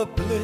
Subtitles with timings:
[0.00, 0.39] the blue.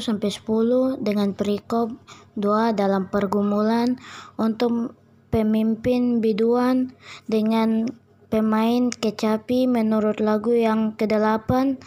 [0.00, 1.94] Sampai 10 dengan perikop
[2.34, 3.98] doa dalam pergumulan
[4.38, 4.94] untuk
[5.34, 6.94] pemimpin biduan
[7.26, 7.90] dengan
[8.34, 11.78] pemain kecapi menurut lagu yang ke-8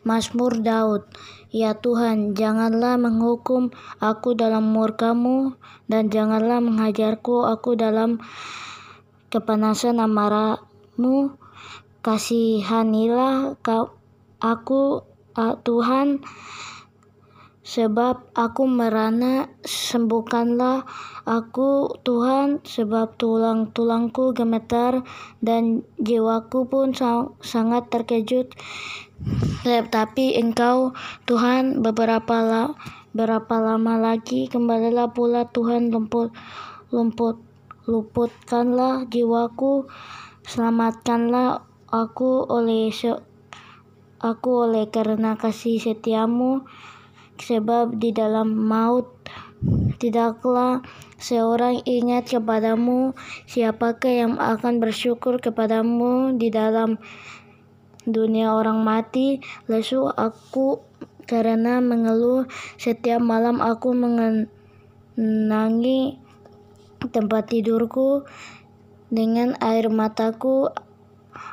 [0.00, 1.04] Mazmur Daud.
[1.52, 5.58] Ya Tuhan, janganlah menghukum aku dalam murkamu
[5.90, 8.22] dan janganlah menghajarku aku dalam
[9.28, 11.36] kepanasan amarahmu.
[12.00, 13.60] Kasihanilah
[14.40, 14.82] aku
[15.36, 16.24] Tuhan,
[17.70, 20.82] sebab aku merana, sembuhkanlah
[21.22, 25.06] aku Tuhan, sebab tulang-tulangku gemetar
[25.38, 26.90] dan jiwaku pun
[27.38, 28.50] sangat terkejut.
[29.62, 30.98] Tetapi Engkau,
[31.30, 32.74] Tuhan, beberapa la,
[33.14, 36.34] berapa lama lagi kembalilah pula Tuhan lumput,
[36.90, 37.38] lumput,
[37.86, 39.86] luputkanlah jiwaku,
[40.42, 42.90] selamatkanlah aku oleh
[44.18, 46.66] aku oleh karena kasih setiamu
[47.40, 49.08] sebab di dalam maut
[50.00, 50.80] tidaklah
[51.20, 53.12] seorang ingat kepadamu.
[53.44, 56.96] Siapakah yang akan bersyukur kepadamu di dalam
[58.08, 59.40] dunia orang mati?
[59.68, 60.80] Lesu aku
[61.28, 62.48] karena mengeluh.
[62.80, 64.48] Setiap malam aku mengenangi
[67.12, 68.24] tempat tidurku
[69.12, 70.72] dengan air mataku.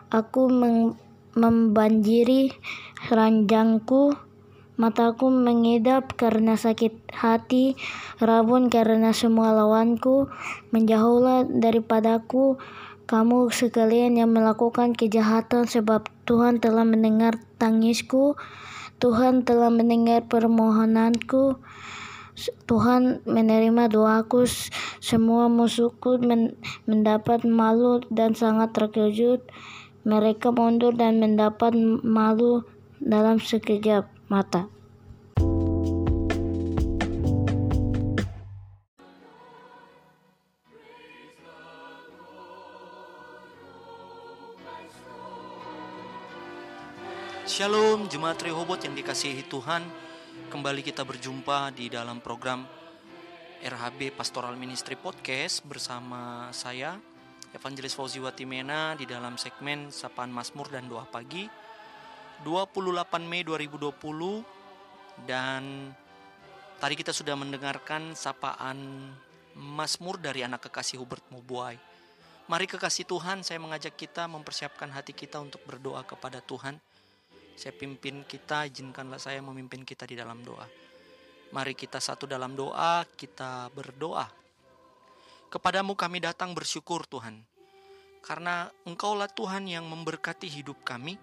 [0.08, 0.48] Aku
[1.36, 2.56] membanjiri
[3.12, 4.27] ranjangku.
[4.78, 7.74] Mataku mengidap karena sakit hati,
[8.22, 10.30] rabun karena semua lawanku.
[10.70, 12.62] Menjauhlah daripadaku
[13.10, 18.38] kamu sekalian yang melakukan kejahatan sebab Tuhan telah mendengar tangisku.
[19.02, 21.58] Tuhan telah mendengar permohonanku.
[22.70, 24.46] Tuhan menerima doaku,
[25.02, 26.22] semua musuhku
[26.86, 29.42] mendapat malu dan sangat terkejut.
[30.06, 31.74] Mereka mundur dan mendapat
[32.06, 32.62] malu
[33.02, 34.68] dalam sekejap mata.
[47.48, 49.82] Shalom Jemaat Rehoboth yang dikasihi Tuhan
[50.54, 52.62] Kembali kita berjumpa di dalam program
[53.66, 57.02] RHB Pastoral Ministry Podcast Bersama saya
[57.56, 61.67] Evangelis Fauzi Watimena di dalam segmen Sapaan Mazmur dan Doa Pagi
[62.46, 65.94] 28 Mei 2020 dan
[66.78, 69.10] tadi kita sudah mendengarkan sapaan
[69.58, 71.78] Mazmur dari anak kekasih Hubert Mubuai.
[72.48, 76.80] Mari kekasih Tuhan, saya mengajak kita mempersiapkan hati kita untuk berdoa kepada Tuhan.
[77.58, 80.64] Saya pimpin kita, izinkanlah saya memimpin kita di dalam doa.
[81.52, 84.30] Mari kita satu dalam doa, kita berdoa.
[85.52, 87.40] Kepadamu kami datang bersyukur Tuhan.
[88.24, 91.20] Karena Engkaulah Tuhan yang memberkati hidup kami.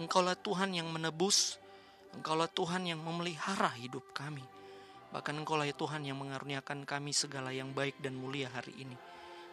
[0.00, 1.60] Engkaulah Tuhan yang menebus.
[2.16, 4.44] Engkaulah Tuhan yang memelihara hidup kami.
[5.12, 8.96] Bahkan Engkaulah ya Tuhan yang mengaruniakan kami segala yang baik dan mulia hari ini.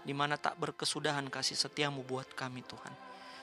[0.04, 2.94] Di mana tak berkesudahan kasih setiamu buat kami Tuhan.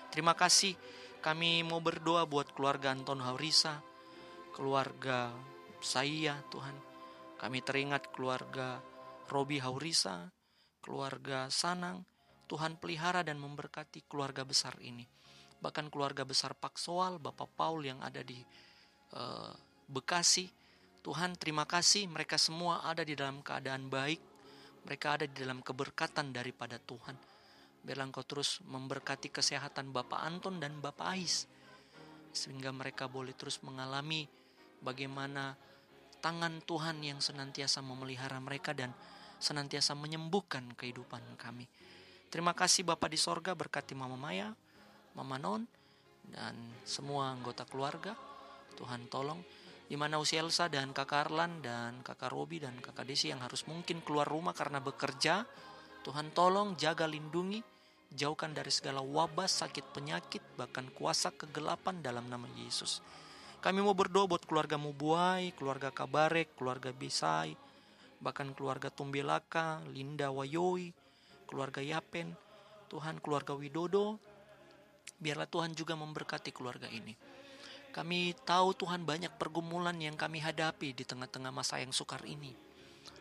[0.08, 0.72] Terima kasih
[1.20, 3.84] kami mau berdoa buat keluarga Anton Haurisa,
[4.56, 5.34] keluarga
[5.84, 6.76] saya Tuhan.
[7.36, 8.80] Kami teringat keluarga
[9.28, 10.32] Robi Haurisa,
[10.80, 12.08] keluarga Sanang,
[12.48, 15.04] Tuhan pelihara dan memberkati keluarga besar ini.
[15.60, 18.38] Bahkan keluarga besar Pak Soal, Bapak Paul yang ada di
[19.16, 19.52] uh,
[19.86, 20.50] Bekasi.
[21.06, 24.18] Tuhan terima kasih mereka semua ada di dalam keadaan baik.
[24.86, 27.14] Mereka ada di dalam keberkatan daripada Tuhan.
[27.86, 31.46] Biarlah engkau terus memberkati kesehatan Bapak Anton dan Bapak Ais.
[32.34, 34.26] Sehingga mereka boleh terus mengalami
[34.82, 35.54] bagaimana
[36.18, 38.90] tangan Tuhan yang senantiasa memelihara mereka dan
[39.38, 41.70] senantiasa menyembuhkan kehidupan kami.
[42.26, 44.50] Terima kasih Bapak di sorga berkati Mama Maya,
[45.16, 45.64] Mama Non,
[46.28, 46.54] dan
[46.84, 48.12] semua anggota keluarga.
[48.76, 49.40] Tuhan tolong
[49.86, 53.64] di mana usia Elsa dan kakak Arlan dan kakak Robi dan kakak Desi yang harus
[53.64, 55.46] mungkin keluar rumah karena bekerja.
[56.02, 57.62] Tuhan tolong jaga lindungi,
[58.14, 63.02] jauhkan dari segala wabah, sakit, penyakit, bahkan kuasa kegelapan dalam nama Yesus.
[63.58, 67.58] Kami mau berdoa buat keluarga Mubuai, keluarga Kabarek, keluarga Bisai,
[68.22, 70.94] bahkan keluarga Tumbelaka, Linda Wayoi,
[71.50, 72.34] keluarga Yapen,
[72.86, 74.22] Tuhan keluarga Widodo,
[75.16, 77.16] biarlah Tuhan juga memberkati keluarga ini.
[77.96, 82.52] Kami tahu Tuhan banyak pergumulan yang kami hadapi di tengah-tengah masa yang sukar ini.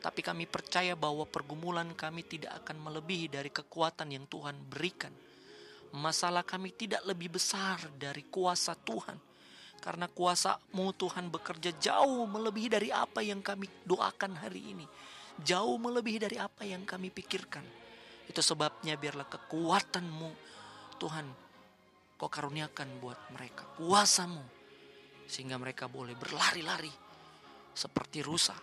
[0.04, 5.16] Tapi kami percaya bahwa pergumulan kami tidak akan melebihi dari kekuatan yang Tuhan berikan.
[5.96, 9.16] Masalah kami tidak lebih besar dari kuasa Tuhan.
[9.80, 14.86] Karena kuasamu Tuhan bekerja jauh melebihi dari apa yang kami doakan hari ini.
[15.40, 17.64] Jauh melebihi dari apa yang kami pikirkan.
[18.28, 20.30] Itu sebabnya biarlah kekuatanmu
[21.00, 21.45] Tuhan
[22.16, 23.68] kau karuniakan buat mereka.
[23.76, 24.44] Kuasamu
[25.26, 26.92] sehingga mereka boleh berlari-lari
[27.76, 28.56] seperti rusa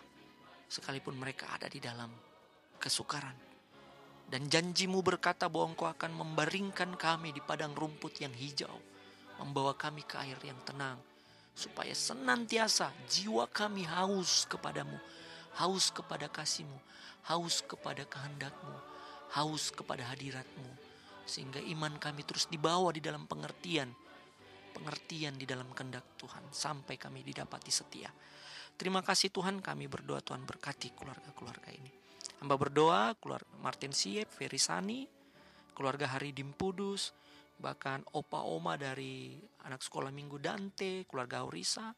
[0.73, 2.09] sekalipun mereka ada di dalam
[2.81, 3.37] kesukaran.
[4.33, 8.73] Dan janjimu berkata bahwa engkau akan membaringkan kami di padang rumput yang hijau,
[9.37, 10.97] membawa kami ke air yang tenang,
[11.53, 14.97] supaya senantiasa jiwa kami haus kepadamu,
[15.61, 16.81] haus kepada kasihmu,
[17.29, 18.73] haus kepada kehendakmu,
[19.37, 20.71] haus kepada hadiratmu,
[21.25, 23.91] sehingga iman kami terus dibawa di dalam pengertian,
[24.75, 28.11] pengertian di dalam kehendak Tuhan, sampai kami didapati setia.
[28.75, 31.93] Terima kasih Tuhan kami berdoa Tuhan berkati keluarga-keluarga ini.
[32.43, 35.07] Hamba berdoa keluarga Martin Siep, Ferry Sani,
[35.79, 37.15] keluarga Hari Dimpudus,
[37.63, 41.95] bahkan opa oma dari anak sekolah minggu Dante, keluarga Aurisa,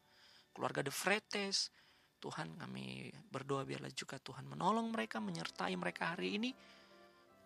[0.53, 1.73] keluarga De Fretes.
[2.21, 6.51] Tuhan kami berdoa biarlah juga Tuhan menolong mereka, menyertai mereka hari ini.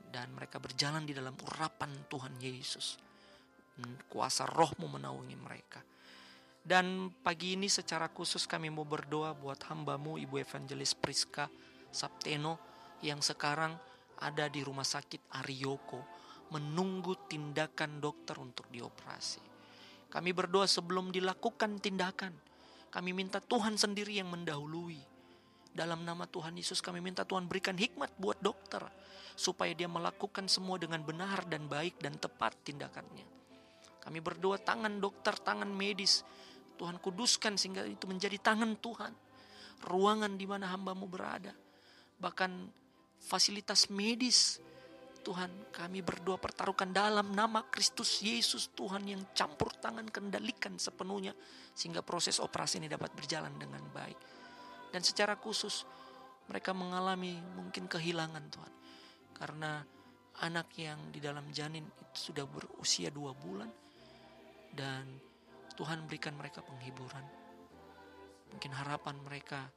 [0.09, 2.97] Dan mereka berjalan di dalam urapan Tuhan Yesus.
[4.11, 5.81] Kuasa rohmu menaungi mereka.
[6.69, 11.49] Dan pagi ini secara khusus kami mau berdoa buat hambamu Ibu Evangelis Priska
[11.89, 12.61] Sapteno
[13.01, 13.73] yang sekarang
[14.21, 16.03] ada di rumah sakit Arioko
[16.53, 19.41] menunggu tindakan dokter untuk dioperasi.
[20.09, 22.33] Kami berdoa sebelum dilakukan tindakan.
[22.89, 25.18] Kami minta Tuhan sendiri yang mendahului.
[25.79, 28.83] Dalam nama Tuhan Yesus kami minta Tuhan berikan hikmat buat dokter.
[29.39, 33.23] Supaya dia melakukan semua dengan benar dan baik dan tepat tindakannya.
[34.03, 36.27] Kami berdoa tangan dokter, tangan medis
[36.75, 39.15] Tuhan kuduskan sehingga itu menjadi tangan Tuhan.
[39.87, 41.55] Ruangan di mana hambamu berada.
[42.19, 42.51] Bahkan
[43.23, 44.59] fasilitas medis.
[45.23, 51.31] Tuhan kami berdoa pertaruhkan dalam nama Kristus Yesus Tuhan yang campur tangan kendalikan sepenuhnya.
[51.71, 54.19] Sehingga proses operasi ini dapat berjalan dengan baik.
[54.89, 55.85] Dan secara khusus
[56.49, 58.75] mereka mengalami mungkin kehilangan Tuhan.
[59.37, 59.85] Karena
[60.43, 63.69] anak yang di dalam janin itu sudah berusia dua bulan.
[64.73, 65.05] Dan
[65.79, 67.23] Tuhan berikan mereka penghiburan.
[68.49, 69.69] Mungkin harapan mereka,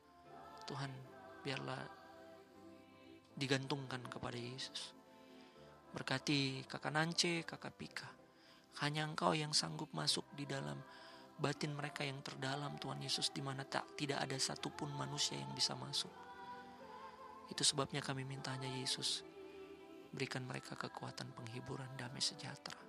[0.66, 0.90] Tuhan
[1.44, 1.82] biarlah
[3.36, 4.96] digantungkan kepada Yesus.
[5.92, 8.10] Berkati kakak Nance, kakak Pika.
[8.80, 10.80] Hanya engkau yang sanggup masuk di dalam
[11.38, 15.78] batin mereka yang terdalam Tuhan Yesus di mana tak tidak ada satupun manusia yang bisa
[15.78, 16.12] masuk.
[17.52, 19.28] Itu sebabnya kami minta hanya Yesus
[20.12, 22.80] berikan mereka kekuatan penghiburan damai sejahtera.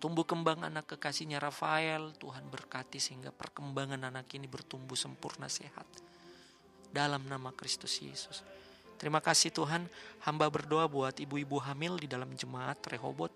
[0.00, 5.84] Tumbuh kembang anak kekasihnya Rafael, Tuhan berkati sehingga perkembangan anak ini bertumbuh sempurna sehat.
[6.88, 8.40] Dalam nama Kristus Yesus.
[8.96, 9.88] Terima kasih Tuhan,
[10.24, 13.32] hamba berdoa buat ibu-ibu hamil di dalam jemaat Rehobot.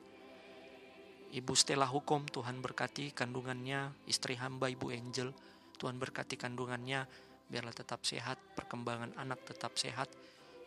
[1.35, 5.35] Ibu Stella Hukum, Tuhan berkati kandungannya, istri hamba Ibu Angel,
[5.75, 7.03] Tuhan berkati kandungannya,
[7.51, 10.07] biarlah tetap sehat, perkembangan anak tetap sehat,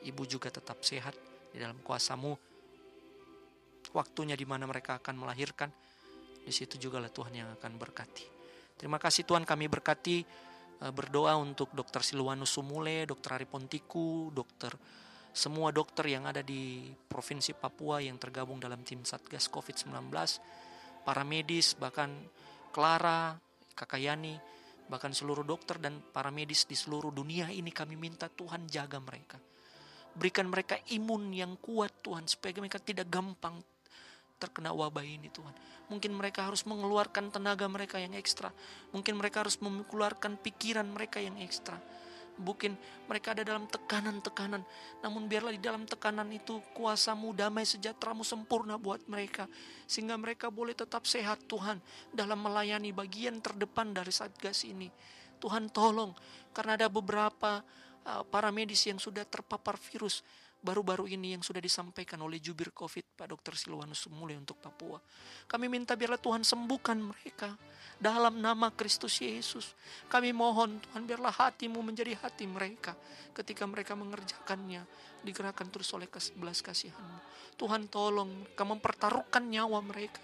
[0.03, 1.15] ibu juga tetap sehat
[1.55, 2.35] di dalam kuasamu.
[3.95, 5.71] Waktunya di mana mereka akan melahirkan,
[6.43, 8.27] di situ juga lah Tuhan yang akan berkati.
[8.75, 10.17] Terima kasih Tuhan kami berkati
[10.83, 14.75] eh, berdoa untuk Dokter Silwanus Sumule, Dokter Ari Pontiku, Dokter
[15.37, 20.09] semua dokter yang ada di Provinsi Papua yang tergabung dalam tim Satgas COVID-19,
[21.05, 22.09] para medis, bahkan
[22.73, 23.37] Clara,
[23.77, 24.33] Kakak Yani,
[24.89, 29.37] bahkan seluruh dokter dan para medis di seluruh dunia ini kami minta Tuhan jaga mereka.
[30.17, 33.61] Berikan mereka imun yang kuat Tuhan supaya mereka tidak gampang
[34.41, 35.53] terkena wabah ini Tuhan.
[35.93, 38.49] Mungkin mereka harus mengeluarkan tenaga mereka yang ekstra.
[38.89, 41.77] Mungkin mereka harus mengeluarkan pikiran mereka yang ekstra.
[42.37, 42.77] Mungkin
[43.09, 44.61] mereka ada dalam tekanan-tekanan.
[45.01, 49.49] Namun biarlah di dalam tekanan itu kuasamu, damai sejahteramu sempurna buat mereka.
[49.89, 51.81] Sehingga mereka boleh tetap sehat Tuhan
[52.13, 54.89] dalam melayani bagian terdepan dari Satgas ini.
[55.37, 56.13] Tuhan tolong
[56.53, 57.61] karena ada beberapa
[58.05, 60.25] uh, para medis yang sudah terpapar virus
[60.57, 63.53] baru-baru ini yang sudah disampaikan oleh jubir COVID Pak Dr.
[63.53, 64.97] Silwanus Sumule untuk Papua.
[65.45, 67.53] Kami minta biarlah Tuhan sembuhkan mereka
[67.97, 69.73] dalam nama Kristus Yesus.
[70.09, 72.97] Kami mohon Tuhan biarlah hatimu menjadi hati mereka
[73.33, 74.81] ketika mereka mengerjakannya
[75.21, 77.19] digerakkan terus oleh belas kasihanmu.
[77.57, 80.21] Tuhan tolong kamu mempertaruhkan nyawa mereka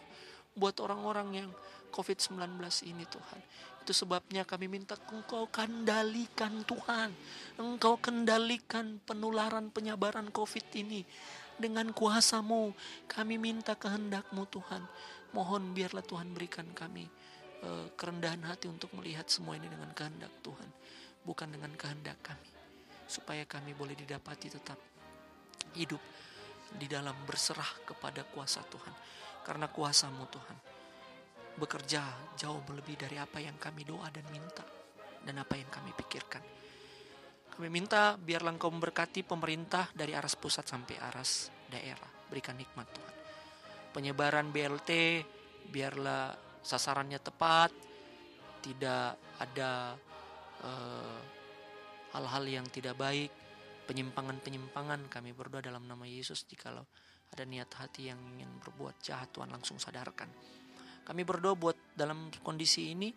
[0.54, 1.50] buat orang-orang yang
[1.94, 2.58] COVID-19
[2.90, 3.40] ini Tuhan.
[3.84, 7.12] Itu sebabnya kami minta engkau kendalikan Tuhan.
[7.60, 11.04] Engkau kendalikan penularan penyebaran COVID ini.
[11.60, 12.72] Dengan kuasamu
[13.12, 14.88] kami minta kehendakmu Tuhan.
[15.36, 17.04] Mohon biarlah Tuhan berikan kami
[17.68, 20.70] uh, kerendahan hati untuk melihat semua ini dengan kehendak Tuhan.
[21.28, 22.48] Bukan dengan kehendak kami.
[23.04, 24.80] Supaya kami boleh didapati tetap
[25.76, 26.00] hidup
[26.80, 28.96] di dalam berserah kepada kuasa Tuhan.
[29.44, 30.73] Karena kuasamu Tuhan
[31.58, 34.66] bekerja jauh lebih dari apa yang kami doa dan minta
[35.24, 36.44] dan apa yang kami pikirkan.
[37.54, 42.10] Kami minta biarlah engkau memberkati pemerintah dari aras pusat sampai aras daerah.
[42.28, 43.16] Berikan hikmat Tuhan.
[43.94, 45.22] Penyebaran BLT
[45.70, 47.72] biarlah sasarannya tepat.
[48.64, 49.92] tidak ada
[50.64, 51.20] eh,
[52.16, 53.28] hal-hal yang tidak baik,
[53.92, 56.88] penyimpangan-penyimpangan kami berdoa dalam nama Yesus jikalau
[57.34, 60.30] ada niat hati yang ingin berbuat jahat Tuhan langsung sadarkan.
[61.04, 63.12] Kami berdoa buat dalam kondisi ini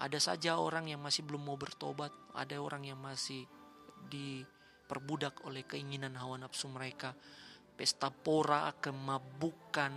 [0.00, 3.46] ada saja orang yang masih belum mau bertobat, ada orang yang masih
[4.08, 7.14] diperbudak oleh keinginan hawa nafsu mereka,
[7.76, 9.92] pesta pora, kemabukan,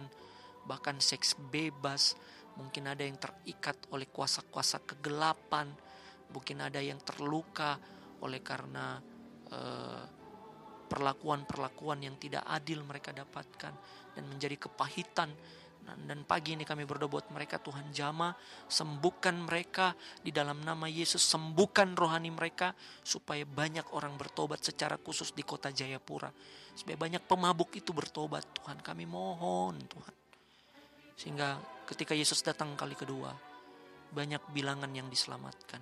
[0.69, 2.13] bahkan seks bebas,
[2.59, 5.73] mungkin ada yang terikat oleh kuasa-kuasa kegelapan,
[6.29, 7.79] mungkin ada yang terluka
[8.21, 9.01] oleh karena
[9.49, 10.03] uh,
[10.85, 13.73] perlakuan-perlakuan yang tidak adil mereka dapatkan
[14.13, 15.33] dan menjadi kepahitan
[15.85, 18.33] dan pagi ini kami berdoa buat mereka Tuhan jama
[18.65, 22.73] sembuhkan mereka di dalam nama Yesus sembuhkan rohani mereka
[23.05, 26.33] supaya banyak orang bertobat secara khusus di kota Jayapura
[26.73, 30.15] supaya banyak pemabuk itu bertobat Tuhan kami mohon Tuhan
[31.15, 33.31] sehingga ketika Yesus datang kali kedua
[34.09, 35.79] banyak bilangan yang diselamatkan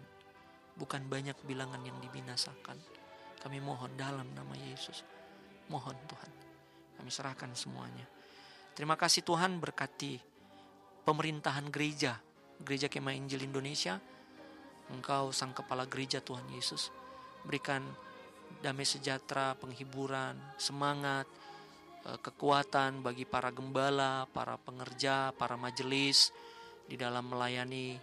[0.75, 3.03] bukan banyak bilangan yang dibinasakan
[3.43, 5.03] kami mohon dalam nama Yesus.
[5.67, 6.31] Mohon Tuhan.
[6.95, 8.07] Kami serahkan semuanya.
[8.73, 10.17] Terima kasih Tuhan berkati
[11.05, 12.17] pemerintahan gereja.
[12.57, 14.01] Gereja Kemah Injil Indonesia.
[14.89, 16.89] Engkau sang kepala gereja Tuhan Yesus.
[17.45, 17.85] Berikan
[18.65, 21.29] damai sejahtera, penghiburan, semangat,
[22.09, 26.33] eh, kekuatan bagi para gembala, para pengerja, para majelis
[26.89, 27.93] di dalam melayani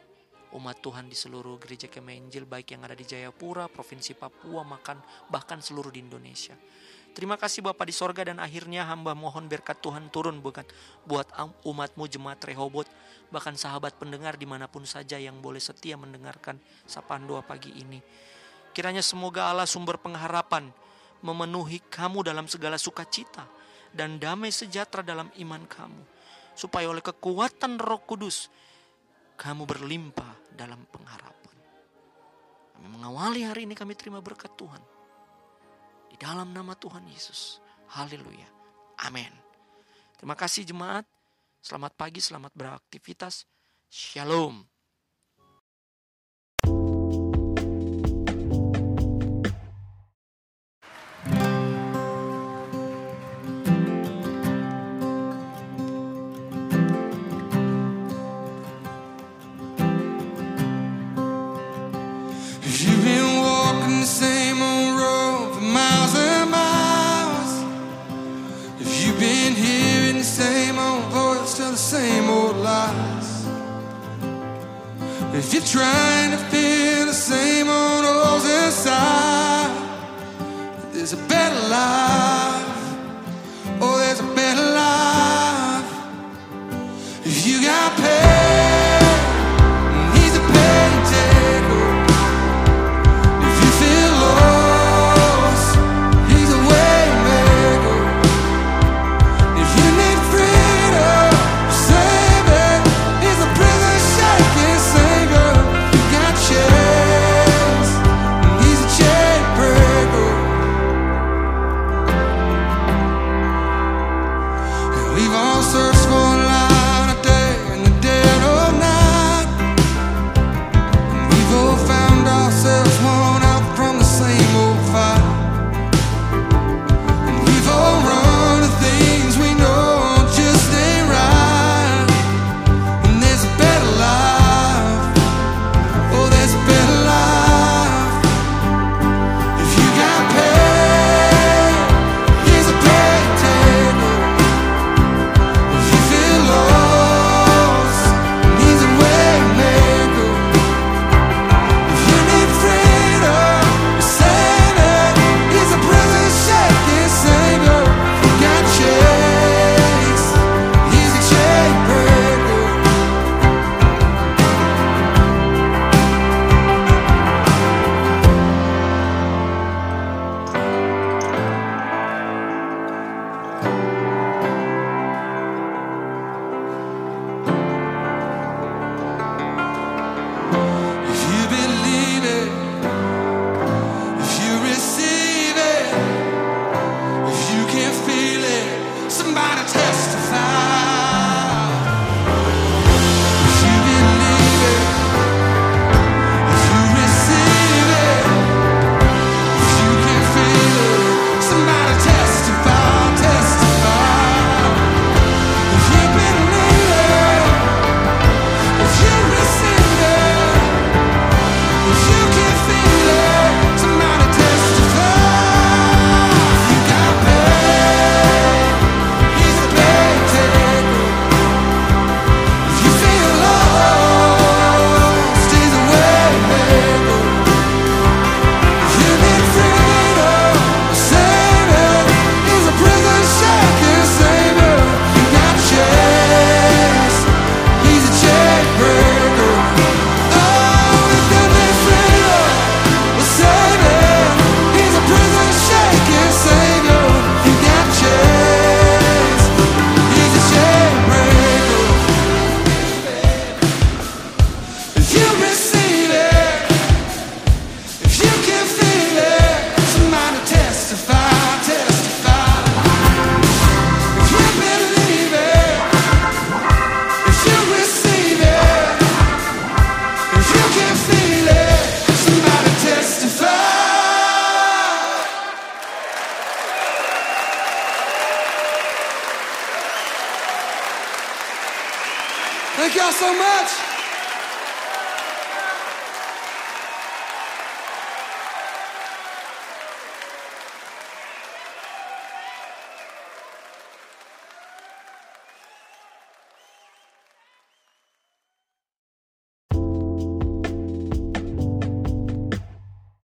[0.55, 5.03] umat Tuhan di seluruh gereja Kemah Injil baik yang ada di Jayapura, Provinsi Papua, makan
[5.31, 6.55] bahkan seluruh di Indonesia.
[7.11, 10.62] Terima kasih Bapak di sorga dan akhirnya hamba mohon berkat Tuhan turun bukan
[11.02, 11.26] buat
[11.67, 12.87] umatmu jemaat Rehobot
[13.35, 17.99] bahkan sahabat pendengar di mana pun saja yang boleh setia mendengarkan sapaan doa pagi ini.
[18.71, 20.71] Kiranya semoga Allah sumber pengharapan
[21.26, 23.43] memenuhi kamu dalam segala sukacita
[23.90, 26.02] dan damai sejahtera dalam iman kamu.
[26.55, 28.47] Supaya oleh kekuatan roh kudus
[29.35, 31.57] kamu berlimpah dalam pengharapan.
[32.79, 35.00] Kami mengawali hari ini kami terima berkat Tuhan.
[36.11, 37.62] Di dalam nama Tuhan Yesus.
[37.95, 38.50] Haleluya.
[39.07, 39.31] Amin.
[40.19, 41.07] Terima kasih jemaat.
[41.62, 43.47] Selamat pagi, selamat beraktivitas.
[43.87, 44.70] Shalom.
[75.70, 76.19] Trying